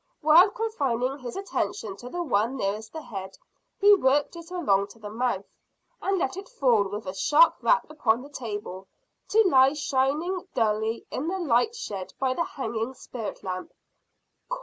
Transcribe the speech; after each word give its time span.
While 0.21 0.49
confining 0.49 1.19
his 1.19 1.35
attention 1.35 1.95
to 1.97 2.09
the 2.09 2.23
one 2.23 2.57
nearest 2.57 2.91
the 2.91 3.03
head, 3.03 3.37
he 3.77 3.93
worked 3.93 4.35
it 4.35 4.49
along 4.49 4.87
to 4.87 4.97
the 4.99 5.11
mouth, 5.11 5.45
and 6.01 6.17
let 6.17 6.35
it 6.35 6.49
fall 6.49 6.85
with 6.89 7.05
a 7.05 7.13
sharp 7.13 7.53
rap 7.61 7.87
upon 7.87 8.23
the 8.23 8.29
table, 8.29 8.87
to 9.29 9.43
lie 9.43 9.73
shining 9.73 10.47
dully 10.55 11.05
in 11.11 11.27
the 11.27 11.37
light 11.37 11.75
shed 11.75 12.15
by 12.17 12.33
the 12.33 12.43
hanging 12.43 12.95
spirit 12.95 13.43
lamp. 13.43 13.73